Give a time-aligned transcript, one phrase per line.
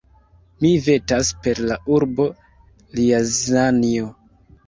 [0.63, 2.25] Mi vetas per la urbo
[3.01, 4.09] Rjazanjo!